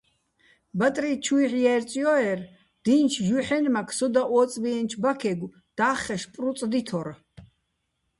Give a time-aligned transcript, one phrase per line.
[0.79, 2.39] ბატრი ჩუჲჰ̦ ჲერწჲო́ერ,
[2.83, 7.07] დი́ნჩო̆ ჲუჰ̦ენმაქ სოდა ო́წბიენჩო̆ ბაქეგო̆ და́ხხეშ პრუწ დითორ.